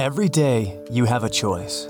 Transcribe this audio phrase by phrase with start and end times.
[0.00, 1.86] Every day, you have a choice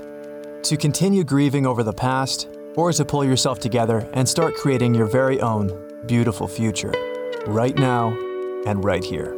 [0.63, 5.05] to continue grieving over the past or to pull yourself together and start creating your
[5.05, 5.71] very own
[6.07, 6.93] beautiful future,
[7.47, 8.09] right now
[8.67, 9.33] and right here.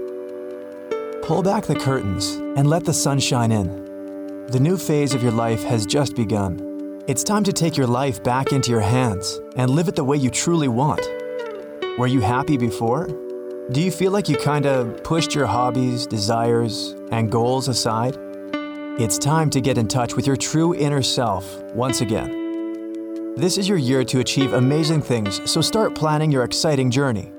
[1.21, 4.47] Pull back the curtains and let the sun shine in.
[4.47, 7.03] The new phase of your life has just begun.
[7.05, 10.17] It's time to take your life back into your hands and live it the way
[10.17, 11.07] you truly want.
[11.99, 13.05] Were you happy before?
[13.69, 18.17] Do you feel like you kinda pushed your hobbies, desires, and goals aside?
[18.99, 23.33] It's time to get in touch with your true inner self once again.
[23.35, 27.33] This is your year to achieve amazing things, so start planning your exciting journey.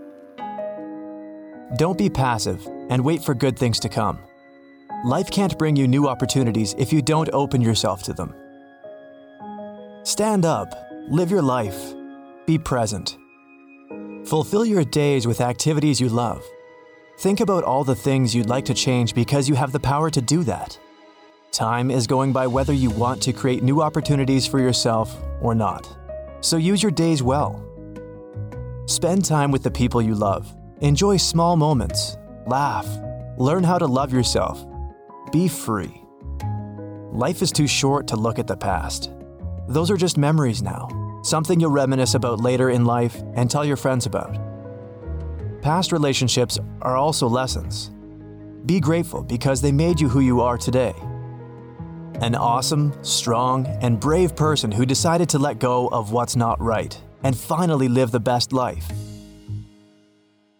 [1.76, 4.18] Don't be passive and wait for good things to come.
[5.04, 8.34] Life can't bring you new opportunities if you don't open yourself to them.
[10.02, 10.74] Stand up,
[11.08, 11.94] live your life,
[12.46, 13.16] be present.
[14.24, 16.42] Fulfill your days with activities you love.
[17.20, 20.20] Think about all the things you'd like to change because you have the power to
[20.20, 20.80] do that.
[21.54, 25.88] Time is going by whether you want to create new opportunities for yourself or not.
[26.40, 27.64] So use your days well.
[28.86, 30.52] Spend time with the people you love.
[30.80, 32.18] Enjoy small moments.
[32.48, 32.88] Laugh.
[33.38, 34.66] Learn how to love yourself.
[35.30, 36.02] Be free.
[37.12, 39.12] Life is too short to look at the past.
[39.68, 40.88] Those are just memories now,
[41.22, 44.36] something you'll reminisce about later in life and tell your friends about.
[45.62, 47.92] Past relationships are also lessons.
[48.66, 50.94] Be grateful because they made you who you are today.
[52.20, 56.98] An awesome, strong, and brave person who decided to let go of what's not right
[57.22, 58.90] and finally live the best life.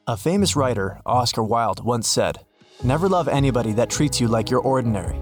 [0.07, 2.41] A famous writer, Oscar Wilde, once said,
[2.83, 5.19] Never love anybody that treats you like you're ordinary.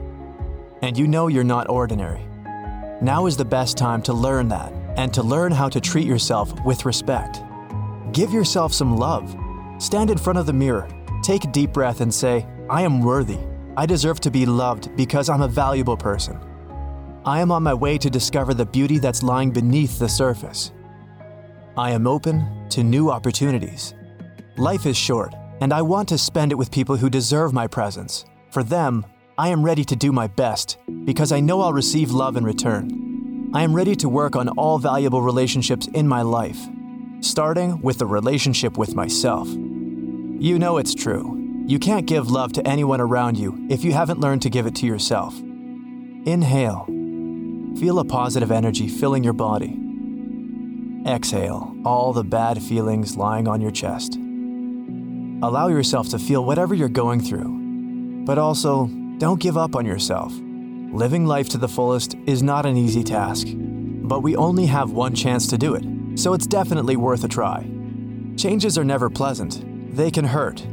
[0.81, 2.25] And you know you're not ordinary.
[3.01, 6.53] Now is the best time to learn that and to learn how to treat yourself
[6.65, 7.43] with respect.
[8.13, 9.37] Give yourself some love.
[9.79, 10.89] Stand in front of the mirror,
[11.23, 13.39] take a deep breath, and say, I am worthy.
[13.75, 16.39] I deserve to be loved because I'm a valuable person.
[17.25, 20.73] I am on my way to discover the beauty that's lying beneath the surface.
[21.79, 23.95] I am open to new opportunities.
[24.59, 28.27] Life is short, and I want to spend it with people who deserve my presence.
[28.51, 29.07] For them,
[29.39, 33.51] I am ready to do my best because I know I'll receive love in return.
[33.55, 36.61] I am ready to work on all valuable relationships in my life,
[37.21, 39.49] starting with the relationship with myself.
[39.49, 41.42] You know it's true.
[41.65, 44.75] You can't give love to anyone around you if you haven't learned to give it
[44.77, 45.39] to yourself.
[45.39, 46.87] Inhale.
[47.79, 49.79] Feel a positive energy filling your body.
[51.07, 54.17] Exhale all the bad feelings lying on your chest.
[55.43, 60.33] Allow yourself to feel whatever you're going through, but also don't give up on yourself.
[60.93, 65.15] Living life to the fullest is not an easy task, but we only have one
[65.15, 67.69] chance to do it, so it's definitely worth a try.
[68.37, 69.65] Changes are never pleasant,
[69.97, 70.65] they can hurt,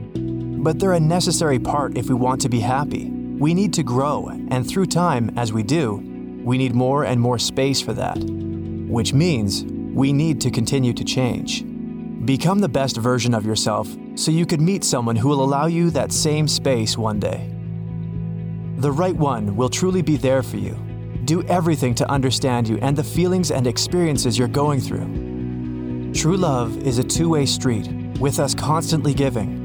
[0.60, 3.10] but they're a necessary part if we want to be happy.
[3.10, 6.04] We need to grow, and through time, as we do,
[6.44, 8.18] we need more and more space for that.
[8.18, 11.64] Which means we need to continue to change.
[12.26, 15.90] Become the best version of yourself so you could meet someone who will allow you
[15.92, 17.50] that same space one day.
[18.78, 20.78] The right one will truly be there for you.
[21.24, 26.12] Do everything to understand you and the feelings and experiences you're going through.
[26.14, 27.88] True love is a two way street,
[28.20, 29.59] with us constantly giving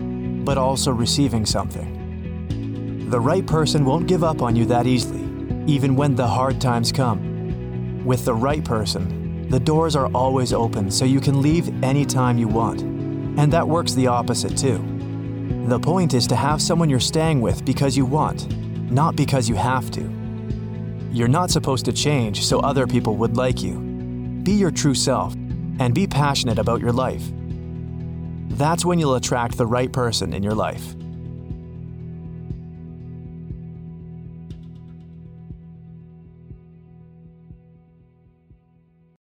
[0.44, 3.08] but also receiving something.
[3.10, 5.22] The right person won't give up on you that easily,
[5.66, 8.04] even when the hard times come.
[8.04, 12.48] With the right person, the doors are always open so you can leave anytime you
[12.48, 12.82] want.
[12.82, 14.78] And that works the opposite too.
[15.68, 18.54] The point is to have someone you're staying with because you want,
[18.90, 20.02] not because you have to.
[21.12, 23.78] You're not supposed to change so other people would like you.
[24.42, 25.34] Be your true self
[25.78, 27.22] and be passionate about your life
[28.50, 30.94] that's when you'll attract the right person in your life.